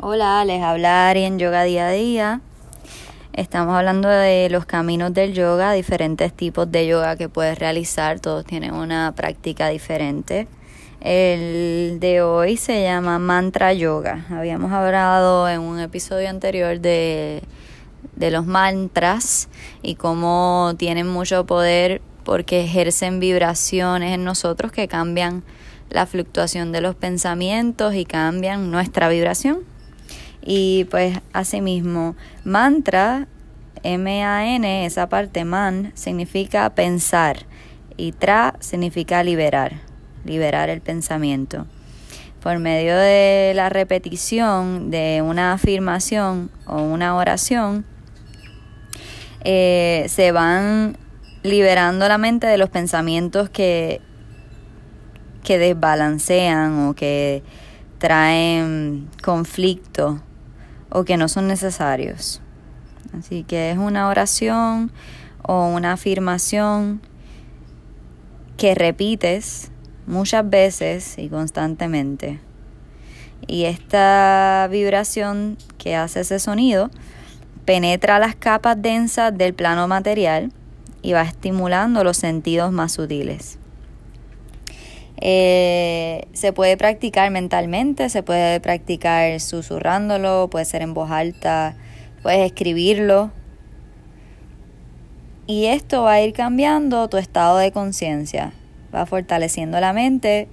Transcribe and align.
Hola, 0.00 0.44
les 0.44 0.60
habla 0.60 1.12
en 1.12 1.38
Yoga 1.38 1.62
Día 1.62 1.86
a 1.86 1.90
Día. 1.92 2.40
Estamos 3.32 3.76
hablando 3.76 4.08
de 4.08 4.50
los 4.50 4.66
caminos 4.66 5.14
del 5.14 5.34
yoga, 5.34 5.72
diferentes 5.72 6.32
tipos 6.32 6.70
de 6.70 6.88
yoga 6.88 7.16
que 7.16 7.28
puedes 7.28 7.58
realizar, 7.58 8.18
todos 8.18 8.44
tienen 8.44 8.74
una 8.74 9.12
práctica 9.14 9.68
diferente. 9.68 10.48
El 11.00 12.00
de 12.00 12.22
hoy 12.22 12.56
se 12.56 12.82
llama 12.82 13.20
Mantra 13.20 13.72
Yoga. 13.72 14.26
Habíamos 14.30 14.72
hablado 14.72 15.48
en 15.48 15.60
un 15.60 15.78
episodio 15.78 16.28
anterior 16.28 16.80
de, 16.80 17.42
de 18.16 18.30
los 18.32 18.46
mantras 18.46 19.48
y 19.80 19.94
cómo 19.94 20.74
tienen 20.76 21.06
mucho 21.06 21.46
poder 21.46 22.02
porque 22.24 22.64
ejercen 22.64 23.20
vibraciones 23.20 24.12
en 24.12 24.24
nosotros 24.24 24.72
que 24.72 24.88
cambian 24.88 25.44
la 25.88 26.04
fluctuación 26.06 26.72
de 26.72 26.80
los 26.80 26.96
pensamientos 26.96 27.94
y 27.94 28.04
cambian 28.04 28.72
nuestra 28.72 29.08
vibración. 29.08 29.73
Y 30.46 30.84
pues 30.90 31.18
asimismo, 31.32 32.16
mantra, 32.44 33.26
M-A-N, 33.82 34.84
esa 34.84 35.08
parte 35.08 35.46
man, 35.46 35.92
significa 35.94 36.68
pensar 36.74 37.46
y 37.96 38.12
tra 38.12 38.54
significa 38.60 39.22
liberar, 39.24 39.80
liberar 40.26 40.68
el 40.68 40.82
pensamiento. 40.82 41.66
Por 42.42 42.58
medio 42.58 42.94
de 42.94 43.52
la 43.54 43.70
repetición 43.70 44.90
de 44.90 45.22
una 45.24 45.54
afirmación 45.54 46.50
o 46.66 46.82
una 46.82 47.16
oración, 47.16 47.86
eh, 49.44 50.04
se 50.08 50.30
van 50.30 50.98
liberando 51.42 52.06
la 52.06 52.18
mente 52.18 52.46
de 52.46 52.58
los 52.58 52.68
pensamientos 52.68 53.48
que, 53.48 54.02
que 55.42 55.56
desbalancean 55.56 56.88
o 56.88 56.94
que 56.94 57.42
traen 57.98 59.08
conflicto 59.22 60.20
o 60.94 61.04
que 61.04 61.16
no 61.16 61.28
son 61.28 61.48
necesarios. 61.48 62.40
Así 63.18 63.42
que 63.42 63.72
es 63.72 63.78
una 63.78 64.08
oración 64.08 64.92
o 65.42 65.66
una 65.66 65.92
afirmación 65.92 67.02
que 68.56 68.76
repites 68.76 69.72
muchas 70.06 70.48
veces 70.48 71.18
y 71.18 71.28
constantemente. 71.28 72.40
Y 73.48 73.64
esta 73.64 74.68
vibración 74.70 75.58
que 75.78 75.96
hace 75.96 76.20
ese 76.20 76.38
sonido 76.38 76.90
penetra 77.64 78.20
las 78.20 78.36
capas 78.36 78.80
densas 78.80 79.36
del 79.36 79.52
plano 79.52 79.88
material 79.88 80.52
y 81.02 81.12
va 81.12 81.22
estimulando 81.22 82.04
los 82.04 82.16
sentidos 82.16 82.70
más 82.70 82.92
sutiles. 82.92 83.58
Eh, 85.26 86.28
se 86.34 86.52
puede 86.52 86.76
practicar 86.76 87.30
mentalmente, 87.30 88.10
se 88.10 88.22
puede 88.22 88.60
practicar 88.60 89.40
susurrándolo, 89.40 90.50
puede 90.50 90.66
ser 90.66 90.82
en 90.82 90.92
voz 90.92 91.10
alta, 91.10 91.74
puedes 92.22 92.44
escribirlo. 92.44 93.32
Y 95.46 95.64
esto 95.64 96.02
va 96.02 96.12
a 96.12 96.20
ir 96.20 96.34
cambiando 96.34 97.08
tu 97.08 97.16
estado 97.16 97.56
de 97.56 97.72
conciencia, 97.72 98.52
va 98.94 99.06
fortaleciendo 99.06 99.80
la 99.80 99.94
mente 99.94 100.46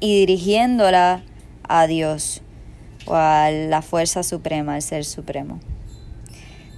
y 0.00 0.18
dirigiéndola 0.18 1.22
a 1.68 1.86
Dios 1.86 2.42
o 3.06 3.14
a 3.14 3.52
la 3.52 3.80
fuerza 3.80 4.24
suprema, 4.24 4.74
al 4.74 4.82
ser 4.82 5.04
supremo. 5.04 5.60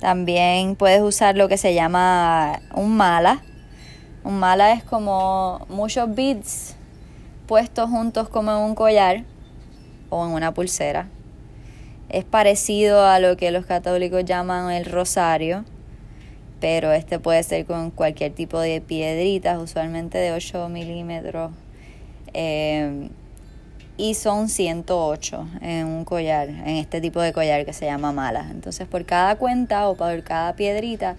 También 0.01 0.77
puedes 0.77 1.01
usar 1.01 1.35
lo 1.35 1.49
que 1.49 1.57
se 1.57 1.73
llama 1.73 2.61
un 2.75 2.95
mala, 2.95 3.43
un 4.25 4.39
mala 4.39 4.73
es 4.73 4.85
como 4.85 5.67
muchos 5.69 6.15
beads 6.15 6.77
puestos 7.47 7.89
juntos 7.89 8.29
como 8.29 8.51
en 8.53 8.59
un 8.59 8.75
collar 8.75 9.25
o 10.11 10.27
en 10.27 10.33
una 10.33 10.53
pulsera. 10.53 11.09
Es 12.09 12.25
parecido 12.25 13.05
a 13.05 13.19
lo 13.19 13.37
que 13.37 13.51
los 13.51 13.67
católicos 13.67 14.25
llaman 14.25 14.71
el 14.71 14.85
rosario, 14.85 15.65
pero 16.61 16.93
este 16.93 17.19
puede 17.19 17.43
ser 17.43 17.67
con 17.67 17.91
cualquier 17.91 18.33
tipo 18.33 18.61
de 18.61 18.81
piedritas, 18.81 19.61
usualmente 19.61 20.19
de 20.19 20.33
8 20.33 20.69
milímetros. 20.69 21.53
Eh, 22.35 23.11
y 23.99 24.15
son 24.15 24.49
108 24.49 25.49
en 25.61 25.87
un 25.87 26.05
collar, 26.05 26.49
en 26.49 26.77
este 26.77 27.01
tipo 27.01 27.21
de 27.21 27.33
collar 27.33 27.67
que 27.67 27.73
se 27.73 27.85
llama 27.85 28.13
mala. 28.13 28.47
Entonces 28.51 28.87
por 28.87 29.05
cada 29.05 29.37
cuenta 29.37 29.89
o 29.89 29.97
por 29.97 30.23
cada 30.23 30.55
piedrita 30.55 31.17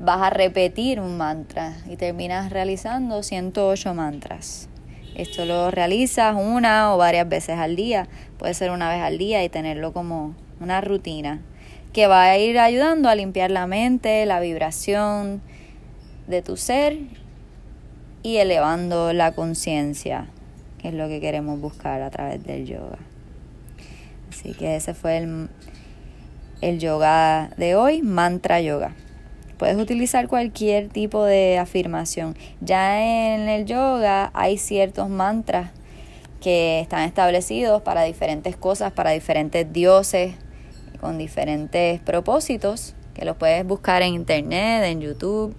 vas 0.00 0.22
a 0.22 0.30
repetir 0.30 1.00
un 1.00 1.16
mantra 1.16 1.76
y 1.88 1.96
terminas 1.96 2.50
realizando 2.50 3.22
108 3.22 3.94
mantras. 3.94 4.68
Esto 5.14 5.44
lo 5.44 5.70
realizas 5.70 6.36
una 6.38 6.94
o 6.94 6.98
varias 6.98 7.28
veces 7.28 7.58
al 7.58 7.74
día, 7.74 8.06
puede 8.38 8.54
ser 8.54 8.70
una 8.70 8.88
vez 8.88 9.02
al 9.02 9.18
día 9.18 9.42
y 9.42 9.48
tenerlo 9.48 9.92
como 9.92 10.34
una 10.60 10.80
rutina 10.80 11.40
que 11.92 12.06
va 12.06 12.22
a 12.24 12.38
ir 12.38 12.58
ayudando 12.58 13.08
a 13.08 13.14
limpiar 13.14 13.50
la 13.50 13.66
mente, 13.66 14.24
la 14.26 14.38
vibración 14.38 15.40
de 16.28 16.42
tu 16.42 16.56
ser 16.56 16.98
y 18.22 18.36
elevando 18.36 19.12
la 19.12 19.32
conciencia, 19.32 20.28
que 20.78 20.88
es 20.88 20.94
lo 20.94 21.08
que 21.08 21.20
queremos 21.20 21.60
buscar 21.60 22.02
a 22.02 22.10
través 22.10 22.44
del 22.44 22.66
yoga. 22.66 22.98
Así 24.30 24.52
que 24.52 24.76
ese 24.76 24.94
fue 24.94 25.18
el, 25.18 25.48
el 26.60 26.78
yoga 26.78 27.50
de 27.56 27.74
hoy, 27.74 28.02
mantra 28.02 28.60
yoga. 28.60 28.92
Puedes 29.58 29.76
utilizar 29.76 30.28
cualquier 30.28 30.88
tipo 30.88 31.24
de 31.24 31.58
afirmación. 31.58 32.36
Ya 32.60 33.34
en 33.34 33.48
el 33.48 33.66
yoga 33.66 34.30
hay 34.32 34.56
ciertos 34.56 35.08
mantras 35.08 35.72
que 36.40 36.80
están 36.80 37.02
establecidos 37.02 37.82
para 37.82 38.04
diferentes 38.04 38.56
cosas, 38.56 38.92
para 38.92 39.10
diferentes 39.10 39.70
dioses, 39.72 40.36
con 41.00 41.18
diferentes 41.18 42.00
propósitos, 42.00 42.94
que 43.14 43.24
los 43.24 43.36
puedes 43.36 43.66
buscar 43.66 44.02
en 44.02 44.14
internet, 44.14 44.84
en 44.84 45.00
YouTube. 45.00 45.54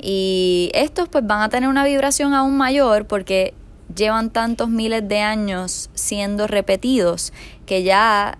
Y 0.00 0.70
estos 0.74 1.08
pues 1.08 1.24
van 1.24 1.42
a 1.42 1.48
tener 1.48 1.68
una 1.68 1.84
vibración 1.84 2.34
aún 2.34 2.56
mayor 2.56 3.06
porque 3.06 3.54
llevan 3.94 4.30
tantos 4.30 4.68
miles 4.68 5.06
de 5.08 5.20
años 5.20 5.88
siendo 5.94 6.48
repetidos 6.48 7.32
que 7.64 7.84
ya 7.84 8.38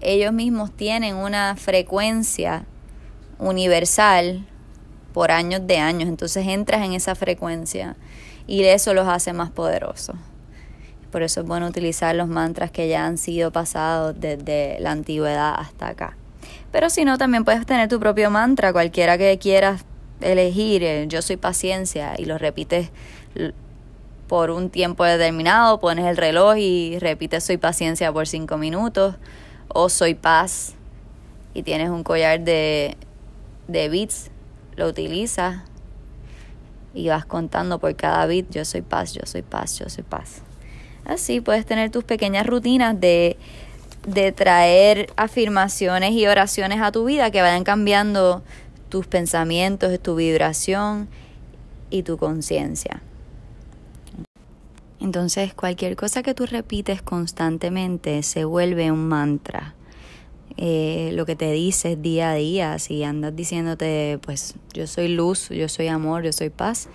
ellos 0.00 0.32
mismos 0.32 0.70
tienen 0.76 1.16
una 1.16 1.56
frecuencia 1.56 2.66
universal 3.38 4.46
por 5.12 5.30
años 5.30 5.66
de 5.66 5.78
años. 5.78 6.08
Entonces 6.08 6.46
entras 6.46 6.84
en 6.84 6.92
esa 6.92 7.14
frecuencia 7.14 7.96
y 8.46 8.62
eso 8.64 8.94
los 8.94 9.08
hace 9.08 9.32
más 9.32 9.50
poderosos. 9.50 10.16
Por 11.10 11.22
eso 11.22 11.40
es 11.40 11.46
bueno 11.46 11.66
utilizar 11.68 12.14
los 12.14 12.28
mantras 12.28 12.70
que 12.70 12.88
ya 12.88 13.06
han 13.06 13.16
sido 13.16 13.50
pasados 13.50 14.14
desde 14.18 14.78
la 14.80 14.90
antigüedad 14.90 15.54
hasta 15.56 15.88
acá. 15.88 16.16
Pero 16.70 16.90
si 16.90 17.04
no, 17.04 17.16
también 17.16 17.44
puedes 17.44 17.64
tener 17.64 17.88
tu 17.88 17.98
propio 17.98 18.30
mantra, 18.30 18.72
cualquiera 18.72 19.16
que 19.16 19.38
quieras 19.38 19.84
elegir. 20.20 20.82
Eh, 20.82 21.06
yo 21.08 21.22
soy 21.22 21.36
paciencia 21.36 22.14
y 22.18 22.26
lo 22.26 22.38
repites 22.38 22.90
por 24.28 24.50
un 24.50 24.70
tiempo 24.70 25.04
determinado, 25.04 25.78
pones 25.80 26.04
el 26.04 26.16
reloj 26.16 26.56
y 26.58 26.98
repites 26.98 27.44
soy 27.44 27.56
paciencia 27.56 28.12
por 28.12 28.26
cinco 28.26 28.58
minutos. 28.58 29.14
O 29.68 29.88
soy 29.88 30.14
paz 30.14 30.74
y 31.54 31.62
tienes 31.62 31.90
un 31.90 32.02
collar 32.02 32.40
de 32.40 32.96
de 33.68 33.88
bits 33.88 34.30
lo 34.76 34.88
utilizas 34.88 35.62
y 36.94 37.08
vas 37.08 37.26
contando 37.26 37.78
por 37.78 37.94
cada 37.94 38.26
bit, 38.26 38.50
yo 38.50 38.64
soy 38.64 38.82
paz, 38.82 39.12
yo 39.12 39.22
soy 39.24 39.42
paz, 39.42 39.78
yo 39.78 39.88
soy 39.88 40.02
paz. 40.02 40.42
Así 41.04 41.40
puedes 41.40 41.66
tener 41.66 41.90
tus 41.90 42.04
pequeñas 42.04 42.46
rutinas 42.46 42.98
de, 42.98 43.36
de 44.06 44.32
traer 44.32 45.12
afirmaciones 45.16 46.12
y 46.12 46.26
oraciones 46.26 46.80
a 46.80 46.92
tu 46.92 47.04
vida 47.04 47.30
que 47.30 47.42
vayan 47.42 47.64
cambiando 47.64 48.42
tus 48.88 49.06
pensamientos, 49.06 50.00
tu 50.00 50.16
vibración 50.16 51.08
y 51.90 52.02
tu 52.02 52.16
conciencia. 52.16 53.02
Entonces 55.00 55.54
cualquier 55.54 55.94
cosa 55.96 56.22
que 56.22 56.34
tú 56.34 56.46
repites 56.46 57.02
constantemente 57.02 58.22
se 58.22 58.44
vuelve 58.44 58.90
un 58.90 59.06
mantra 59.06 59.75
eh, 60.56 61.10
lo 61.12 61.26
que 61.26 61.36
te 61.36 61.52
dices 61.52 62.00
día 62.00 62.30
a 62.30 62.34
día, 62.34 62.78
si 62.78 63.04
andas 63.04 63.36
diciéndote, 63.36 64.18
pues 64.22 64.54
yo 64.72 64.86
soy 64.86 65.08
luz, 65.08 65.50
yo 65.50 65.68
soy 65.68 65.88
amor, 65.88 66.22
yo 66.22 66.32
soy 66.32 66.50
paz, 66.50 66.88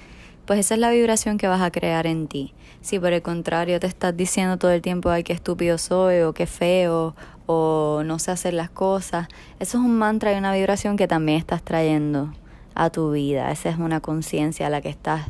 pues 0.46 0.60
esa 0.60 0.74
es 0.74 0.80
la 0.80 0.92
vibración 0.92 1.38
que 1.38 1.48
vas 1.48 1.62
a 1.62 1.72
crear 1.72 2.08
en 2.08 2.28
ti. 2.28 2.54
Si 2.82 3.00
por 3.00 3.14
el 3.14 3.22
contrario 3.22 3.80
te 3.80 3.88
estás 3.88 4.18
diciendo 4.18 4.58
todo 4.58 4.72
el 4.72 4.82
tiempo, 4.82 5.10
ay, 5.10 5.24
qué 5.24 5.34
estúpido 5.34 5.78
soy, 5.78 6.22
o 6.22 6.34
qué 6.34 6.48
feo, 6.48 7.16
o 7.46 8.02
no 8.04 8.18
sé 8.18 8.32
hacer 8.32 8.54
las 8.54 8.70
cosas, 8.70 9.28
eso 9.60 9.78
es 9.78 9.84
un 9.84 9.96
mantra 9.98 10.34
y 10.34 10.38
una 10.38 10.54
vibración 10.54 10.98
que 10.98 11.08
también 11.08 11.38
estás 11.38 11.62
trayendo 11.62 12.34
a 12.74 12.90
tu 12.90 13.12
vida. 13.12 13.52
Esa 13.52 13.70
es 13.70 13.78
una 13.78 14.00
conciencia 14.00 14.68
a 14.68 14.70
la 14.70 14.82
que 14.82 14.90
estás 14.90 15.28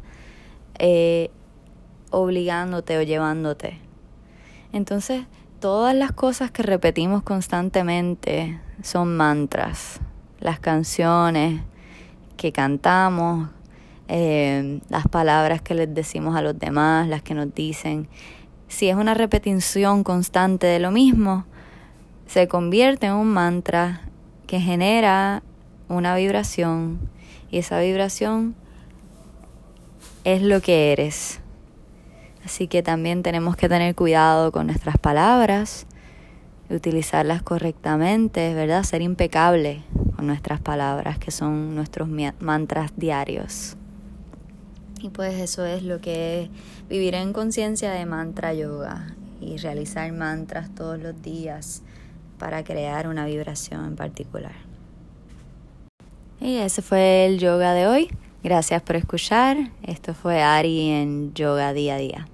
eh, 0.79 1.29
obligándote 2.11 2.97
o 2.97 3.01
llevándote. 3.01 3.79
Entonces, 4.71 5.25
todas 5.61 5.93
las 5.95 6.11
cosas 6.11 6.49
que 6.49 6.63
repetimos 6.63 7.21
constantemente 7.21 8.59
son 8.81 9.15
mantras. 9.15 10.01
Las 10.39 10.59
canciones 10.59 11.61
que 12.35 12.51
cantamos, 12.51 13.47
eh, 14.07 14.81
las 14.89 15.07
palabras 15.07 15.61
que 15.61 15.75
les 15.75 15.93
decimos 15.93 16.35
a 16.35 16.41
los 16.41 16.57
demás, 16.57 17.07
las 17.07 17.21
que 17.21 17.35
nos 17.35 17.53
dicen, 17.53 18.09
si 18.67 18.89
es 18.89 18.95
una 18.95 19.13
repetición 19.13 20.03
constante 20.03 20.65
de 20.65 20.79
lo 20.79 20.89
mismo, 20.89 21.45
se 22.25 22.47
convierte 22.47 23.05
en 23.05 23.13
un 23.13 23.27
mantra 23.27 24.01
que 24.47 24.59
genera 24.59 25.43
una 25.89 26.15
vibración 26.15 26.99
y 27.51 27.59
esa 27.59 27.79
vibración 27.79 28.55
es 30.23 30.41
lo 30.41 30.59
que 30.59 30.91
eres. 30.91 31.40
Así 32.45 32.67
que 32.67 32.81
también 32.83 33.23
tenemos 33.23 33.55
que 33.55 33.69
tener 33.69 33.95
cuidado 33.95 34.51
con 34.51 34.67
nuestras 34.67 34.97
palabras, 34.97 35.85
utilizarlas 36.69 37.43
correctamente, 37.43 38.53
¿verdad? 38.53 38.83
Ser 38.83 39.01
impecable 39.01 39.83
con 40.15 40.27
nuestras 40.27 40.59
palabras, 40.59 41.19
que 41.19 41.31
son 41.31 41.75
nuestros 41.75 42.07
mantras 42.39 42.91
diarios. 42.95 43.77
Y 45.01 45.09
pues 45.09 45.35
eso 45.35 45.65
es 45.65 45.83
lo 45.83 45.99
que 45.99 46.43
es 46.43 46.49
vivir 46.87 47.15
en 47.15 47.33
conciencia 47.33 47.91
de 47.91 48.05
mantra 48.05 48.53
yoga 48.53 49.15
y 49.39 49.57
realizar 49.57 50.11
mantras 50.11 50.73
todos 50.75 50.99
los 50.99 51.21
días 51.21 51.81
para 52.37 52.63
crear 52.63 53.07
una 53.07 53.25
vibración 53.25 53.85
en 53.85 53.95
particular. 53.95 54.53
Y 56.39 56.57
ese 56.57 56.81
fue 56.81 57.25
el 57.25 57.39
yoga 57.39 57.73
de 57.73 57.87
hoy. 57.87 58.09
Gracias 58.43 58.81
por 58.81 58.95
escuchar. 58.95 59.57
Esto 59.83 60.15
fue 60.15 60.41
Ari 60.41 60.89
en 60.89 61.33
Yoga 61.33 61.73
Día 61.73 61.95
a 61.95 61.97
Día. 61.97 62.27